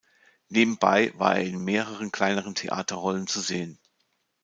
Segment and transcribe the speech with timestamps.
[0.49, 3.77] Nebenbei war er in mehreren kleineren Theaterrollen zu sehen.